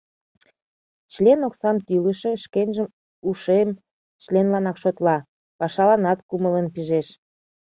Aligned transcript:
Член 1.13 1.39
оксам 1.47 1.77
тӱлышӧ 1.85 2.31
шкенжым 2.43 2.87
ушем 3.29 3.69
членланак 4.23 4.77
шотла, 4.83 5.17
пашаланат 5.59 6.19
кумылын 6.29 6.67
пижеш. 6.73 7.07